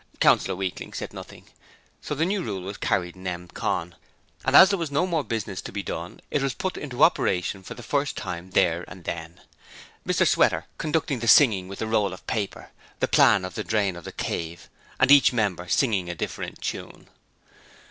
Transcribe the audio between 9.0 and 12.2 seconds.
then. Mr Sweater conducting the singing with a roll